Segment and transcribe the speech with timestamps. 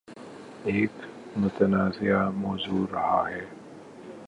[0.63, 0.91] ایک
[1.37, 3.45] متنازعہ موضوع رہا ہے